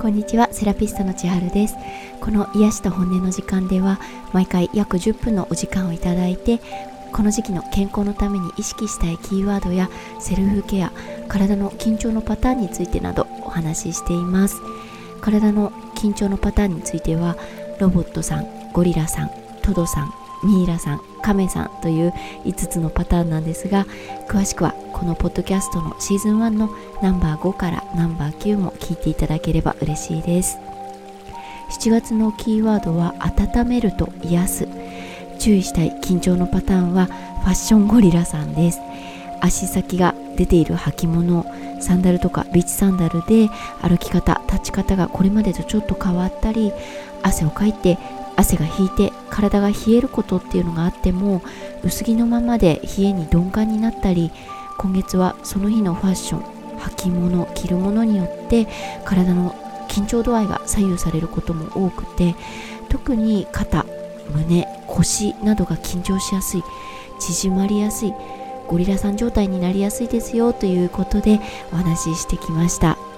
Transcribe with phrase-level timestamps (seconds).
[0.00, 1.76] こんにちはセラピストの千春です。
[2.22, 4.00] この癒しと本音の時間では
[4.32, 6.58] 毎回約10分のお時間をいただいて
[7.12, 10.90] この時期の健康のために意識したいキーワードやセルフケア
[11.28, 14.56] 体の緊張のパターンについてなどお話ししています。
[15.20, 17.36] 体の緊張のパターンについては
[17.78, 19.30] ロボットさんゴリラさん
[19.60, 22.12] トドさんミイラさんカメさんという
[22.44, 23.86] 5つのパターンなんですが
[24.28, 26.70] 詳しくはこのポッドキャストのシーズン1の
[27.02, 30.58] ナンバー5からナンバー9も聞いていただければ嬉しいです。
[31.70, 34.68] 7月のキーワードは温めると癒す
[35.38, 38.80] 注意したい緊張のパターンはファッションゴリラさんです。
[39.40, 41.46] 足先が出ている履物
[41.80, 43.48] サンダルとかビーチサンダルで
[43.80, 46.72] 歩き方立ち方がこれまでとちょっと変わったり
[47.22, 47.98] 汗をかいて
[48.40, 51.42] 汗が引いて体が冷えることっていうのがあっても
[51.82, 54.30] 薄着のままで冷えに鈍感になったり
[54.78, 58.66] 今月はその日のファッション履物着るものによって
[59.04, 59.54] 体の
[59.88, 62.34] 緊張度合いが左右されることも多くて
[62.88, 63.84] 特に肩
[64.30, 66.62] 胸腰などが緊張しやすい
[67.18, 68.14] 縮まりやすい
[68.68, 71.40] ゴリラさん状態になりやすいですよということで
[71.72, 73.09] お話ししてきました。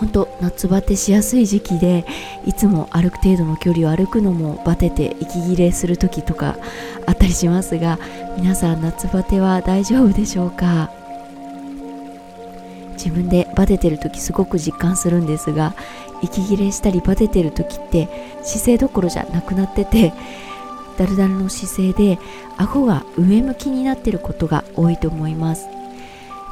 [0.00, 2.06] 本当夏バテしやすい時期で
[2.46, 6.56] いつも歩く程度の距離を歩くのもバテて息切れする時とか
[7.06, 7.98] あったりしますが
[8.38, 10.90] 皆さん夏バテは大丈夫でしょうか？
[12.92, 15.74] 自分でバテてる時すごく実感するんですが
[16.22, 18.08] 息切れしたりバテてる時って
[18.42, 20.12] 姿勢どころじゃなくなってて
[20.98, 22.18] だるだるの姿勢で
[22.58, 25.66] 顎が上向きになってることが多いと思います。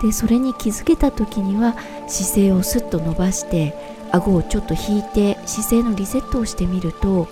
[0.02, 3.74] でそれに気づけた時には姿勢をスッと伸ばして
[4.12, 7.28] 顎をちょっと引いて姿勢のリセットをしてみると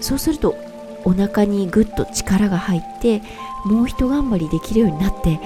[0.00, 0.56] そうすると
[1.04, 3.22] お腹にぐっと力が入って
[3.64, 5.40] もう一頑張りできるようになって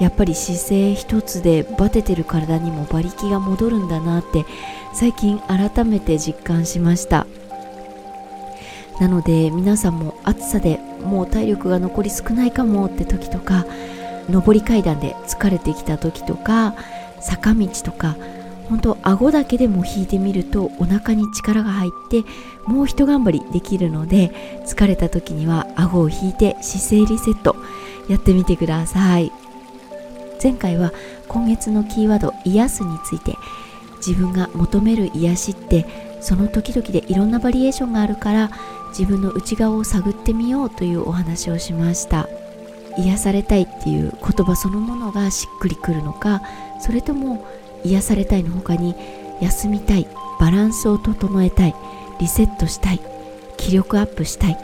[0.00, 4.44] やっぱり姿勢一つでバテてる体にも馬力が戻るんだなって
[4.92, 7.26] 最近改めて実感しました。
[9.00, 13.66] なので皆さんも暑さでもう体力が残り少ないかもって時とか
[14.30, 16.74] 上り階段で疲れてきた時とか
[17.20, 18.16] 坂道とか
[18.68, 22.24] 本当顎だけでも引いてみるとお腹に力が入って
[22.66, 24.30] もう一頑張りできるので
[24.66, 27.56] 疲れた時には顎を引いて姿勢リセット
[28.08, 29.30] やってみてください。
[30.42, 30.92] 前回は
[31.28, 33.36] 今月のキーワード癒すについて
[34.04, 35.86] 自分が求める癒しって
[36.20, 38.50] その時々でいろんなバリエーションがあるから
[38.88, 42.28] 自分の内側を探ってみようというお話をしました。
[42.98, 46.42] 癒されたいっていう言葉そのものがしっくりくるのか
[46.80, 47.46] それとも
[47.84, 48.94] 癒されたいの他に
[49.40, 50.06] 休みたい
[50.38, 51.74] バランスを整えたい
[52.20, 53.00] リセットしたい
[53.56, 54.58] 気力アップしたい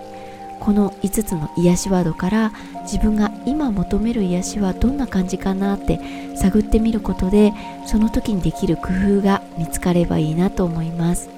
[0.60, 2.52] この5つの癒しワードから
[2.82, 6.00] 自分が今求める癒しはどんな感じかなって
[6.36, 7.52] 探ってみることで
[7.86, 8.88] その時にできる工
[9.18, 11.37] 夫が見つかればいいなと思います。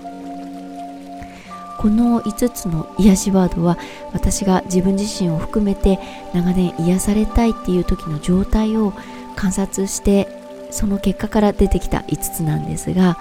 [1.80, 3.78] この5つの癒しワードは
[4.12, 5.98] 私が自分自身を含めて
[6.34, 8.92] 長年癒されたいっていう時の状態を
[9.34, 10.28] 観察して
[10.70, 13.16] その結果から出てきた5つなんですが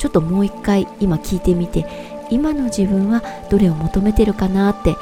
[0.00, 1.86] ちょっともう一回今聞いてみて
[2.30, 4.96] 今の自分はどれを求めてるかなって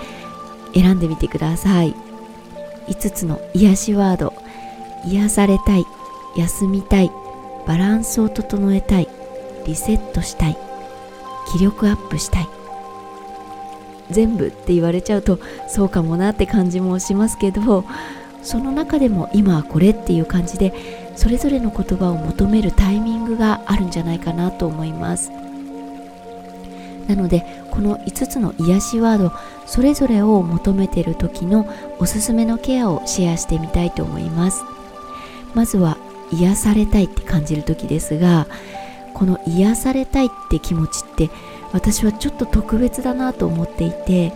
[0.75, 1.95] 選んでみてください。
[2.89, 4.35] 5つの癒しワード。
[5.07, 5.85] 癒されたい
[6.37, 7.11] 休みたい
[7.67, 9.09] バランスを整えたい
[9.65, 10.70] リセットしたい。
[11.53, 12.49] 気力アップしたい。
[14.11, 15.39] 全部って言われちゃうと
[15.69, 17.85] そうかもなって感じもしますけど
[18.43, 20.73] その中でも今はこれっていう感じで
[21.15, 25.31] それぞれの言葉を求めるタイミングがあるんじゃないかなと思います。
[27.07, 29.33] なのでこの5つの癒しワード
[29.67, 31.69] それぞれを求めている時の
[31.99, 34.63] おすすめのケアをシェアしてみたいと思います。
[35.55, 35.99] まずは
[36.33, 38.47] 癒されたいって感じる時ですが
[39.15, 41.31] この癒されたいって気持ちって
[41.73, 44.33] 私はちょっと特別だなと思っていて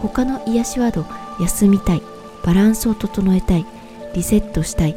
[0.00, 1.06] 他の癒しワード
[1.40, 2.02] 休みたい
[2.44, 3.66] バランスを整えたい
[4.14, 4.96] リセットしたい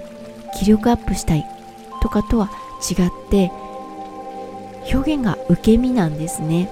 [0.59, 1.45] 気力アップしたい
[2.01, 2.49] とかとは
[2.89, 3.51] 違って
[4.93, 6.71] 表現が受け身なんですね。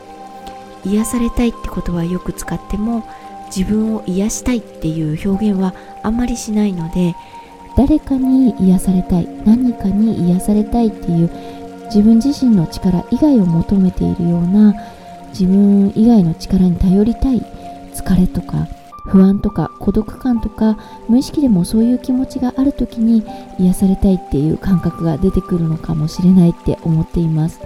[0.86, 3.04] 癒されたいって言葉よく使っても
[3.56, 5.74] 自分を癒したいっていう表現は
[6.04, 7.16] あんまりしないので
[7.76, 11.30] 誰かに癒されたい何かに癒されたいっていう
[11.86, 14.74] 自分自身の力以外を求めているような
[15.30, 17.42] 自分以外の力に頼りたい
[17.94, 18.68] 疲れとか
[19.08, 20.78] 不安とか孤独感とか
[21.08, 23.24] 無意識でもそういう気持ちがある時に
[23.60, 27.60] 癒されたいっていう感覚が出てくるのかもしれないって思っています。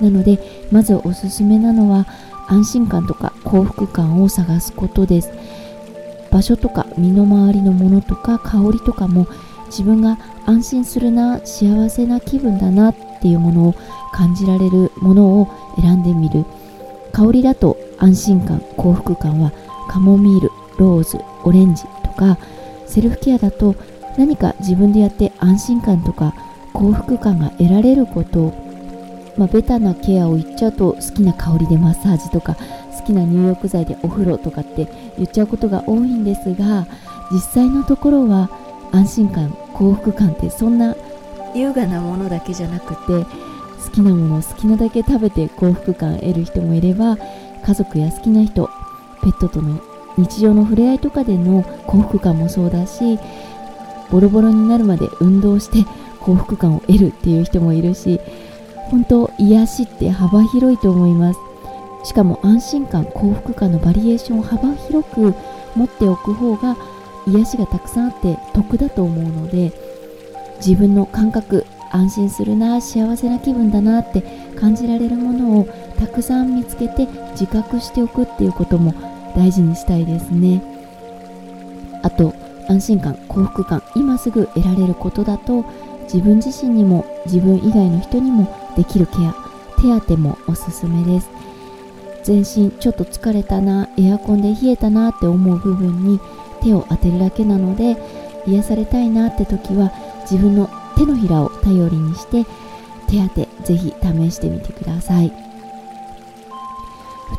[0.00, 0.38] なので
[0.70, 2.06] まずおすすめなのは
[2.46, 5.30] 安心感とか幸福感を探すことです。
[6.30, 9.26] 場所とか身の回りのものとか香りとかも
[9.66, 13.74] 自分が安心するな幸せな気分だなっていうものを
[14.12, 15.48] 感じられるものを
[15.80, 16.44] 選んでみる。
[17.12, 19.52] 香りだと安心感幸福感は
[19.88, 22.38] カモミールローズオレンジとか
[22.86, 23.74] セルフケアだと
[24.16, 26.34] 何か自分でやって安心感とか
[26.72, 28.52] 幸福感が得られること。
[29.36, 32.56] まあ、ベタなケアを言っちゃうと好きな香りでマッサージとか
[32.98, 36.88] 好きな入浴剤でお風呂とかって言っちゃうことが多いんですが
[37.30, 38.50] 実際のところは
[38.90, 40.96] 安心感幸福感ってそんな
[41.54, 43.24] 優雅なものだけじゃなくて
[43.84, 47.16] 好きなものを好きなだけ食べて幸福感を得る人もいれば
[47.64, 48.68] 家族や好きな人
[49.22, 49.80] ペットとの
[50.16, 53.18] 日常の触れ合いとかでの幸福感もそうだし
[54.10, 55.88] ボロボロになるまで運動して
[56.20, 58.20] 幸福感を得るっていう人もいるし
[58.90, 61.38] 本当癒しって幅広いと思います。
[62.04, 65.34] しかも安心感幸福感のバリエーションを幅広く
[65.74, 66.76] 持っておく方が
[67.26, 69.72] 癒しがたくさんあって得だと思うので
[70.58, 74.22] 自分の感覚安心するな幸せな気分だなって
[74.56, 75.68] 感じられるものを
[75.98, 78.92] たくさん見つけて自覚しておくっていうことも
[79.36, 80.62] 大事にしたいですね。
[82.02, 82.34] あと
[82.68, 85.64] 安心感幸福感今すぐ得られることだと
[86.02, 88.46] 自分自身にも自分以外の人にも
[88.76, 89.34] できるケア
[89.80, 91.30] 手当もおすすめです。
[92.24, 96.20] 全身ちょっと疲れたなエアコンで冷えたなって思う部分に
[96.60, 97.96] 手を当てるだけなので
[98.46, 99.92] 癒されたいなって時は
[100.30, 102.44] 自分の手のひらを頼りにして
[103.08, 105.32] 手当てぜひ試してみてください。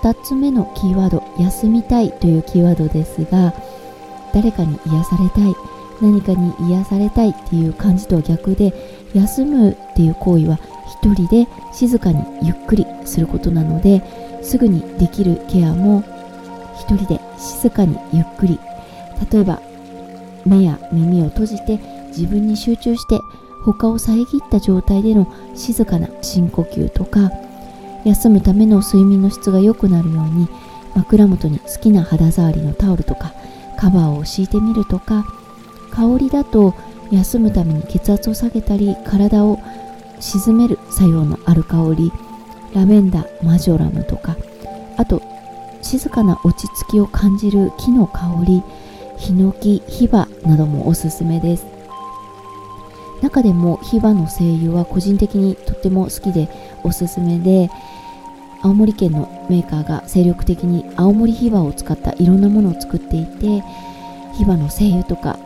[0.02, 3.54] 2つ目のキーワード休みたいというキーワードですが
[4.34, 5.56] 誰かに癒されたい
[6.00, 8.74] 何かに癒されたいっていう感じとは逆で
[9.14, 10.60] 休むっていう行為は
[11.02, 14.02] 一人で静かにゆっくりすることなので
[14.42, 16.04] すぐにできるケアも
[16.80, 18.60] 一人で静かにゆっくり。
[19.32, 19.62] 例えば
[20.46, 23.20] 目や耳を閉じて自分に集中して
[23.64, 27.32] 他を遮った状態での静かな深呼吸とか
[28.06, 30.48] 休むための睡眠の質が良くなるように
[30.96, 33.34] 枕元に好きな肌触りのタオルとか
[33.78, 35.26] カバーを敷いてみるとか
[35.92, 36.74] 香りだと
[37.12, 39.60] 休むために血圧を下げたり体を
[40.20, 42.12] 沈める作用のある香り
[42.74, 44.38] ラベンダーマジョラムとか
[44.98, 45.22] あと
[45.82, 48.64] 静かな落ち着きを感じる木の香り
[49.18, 51.79] ヒノキヒバなどもおすすめです。
[53.22, 56.50] 中でもヒバの精油は個人的にとっても好きで
[56.84, 57.70] おすすめで
[58.62, 63.64] 青森県のメーカーが精力的に青森ヒバを使ったいろんなものを作っていて
[64.38, 65.38] ヒバの精油とか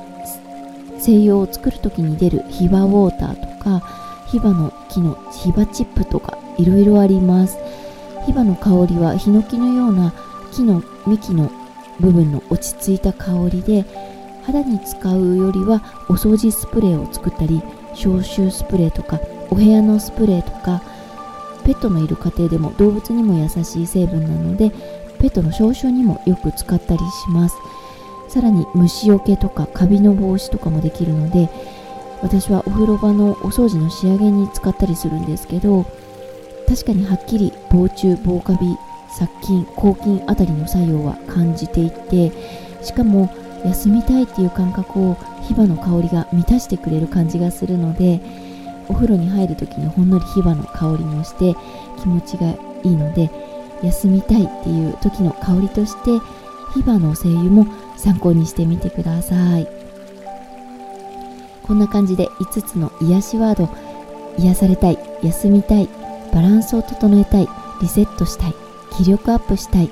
[1.00, 3.82] 精油を作る時に出るヒバウォーターとか
[4.28, 7.58] ヒバの木のヒバチップとかいろいろあります。
[8.26, 10.14] ヒバの香りはヒノキのような
[10.54, 11.52] 木の幹の
[12.00, 13.86] 部分の落ち着いた香りで
[14.46, 17.62] 肌に使うよりはお掃除スプレーを作ったり
[17.94, 19.20] 消臭スプレーとか
[19.50, 20.82] お部屋のスプレーとか
[21.64, 24.72] ペットのいる家庭でも動物にも優しい成分なので
[25.20, 27.56] ペットの消臭にもよく使ったりします。
[28.34, 31.52] さらに虫除けとかカビの防止とかもできるので
[32.24, 35.86] 私はお風呂場のお掃除の仕上げに使ったりするんですけど
[36.68, 38.76] 確かにはっきり防虫防カビ
[39.16, 42.32] 殺菌抗菌あたりの作用は感じていて
[42.82, 43.30] しかも
[43.66, 48.22] 休みたいっていう感覚をヒバの香りが満たしてくれる感じがするので
[48.90, 51.56] お風呂に入る時にほんのりヒバの香りもして
[52.02, 52.48] 気持ちが
[52.84, 53.30] いいので
[53.82, 56.12] 休みたいっていう時の香りとして
[56.74, 57.68] ヒバの精油も
[57.98, 59.68] 参考にしてみてください。
[61.64, 63.70] こんな感じで5つの癒しワード
[64.38, 65.88] 癒されたい休みたい
[66.34, 67.48] バランスを整えたい
[67.82, 68.54] リセットしたい
[68.98, 69.90] 気力アップしたい。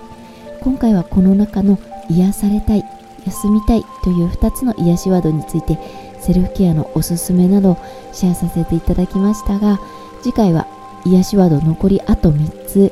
[0.61, 2.83] 今回はこの中の癒されたい
[3.25, 5.77] 休みたいという2つの癒しワードについて
[6.19, 7.77] セルフケアのおすすめなど
[8.11, 9.79] シェアさせていただきましたが
[10.21, 10.67] 次回は
[11.05, 12.91] 癒しワード残りあと3つ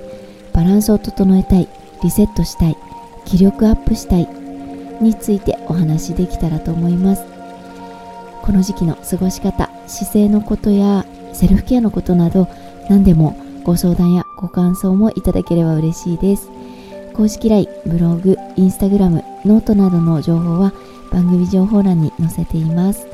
[0.53, 1.67] バランスを整えたい
[2.03, 2.77] リセットしたい
[3.25, 4.27] 気力アップしたい
[5.01, 7.23] についてお話しできたらと思います。
[8.41, 12.47] この時期の過ごし方姿勢のことやセルフケアのことなど
[12.89, 16.49] 何でもご相談やご感想もいただければ嬉しいです。
[17.19, 20.71] 公式 LINE、ブログ、インスタグラム、ノートなどの情報は
[21.11, 23.09] 番組情報欄に載せています。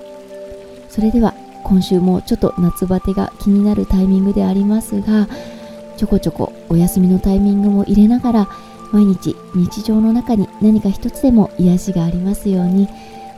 [0.89, 1.33] それでは
[1.63, 5.27] 今週もちょっと夏バテが気になるタイミングでありますが
[5.97, 8.47] ちょこちょこお休みのタイミングも入れながら
[8.91, 12.87] 毎日日常の中に何か一つでも癒しがありますように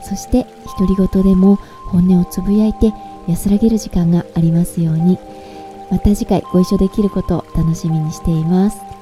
[0.02, 0.46] そして
[0.78, 1.56] 独り言でも
[1.86, 2.92] 本音をつぶやいて
[3.26, 5.18] 安らげる時間がありますように。
[5.90, 8.97] また次回ご一緒できることを楽しみにしています。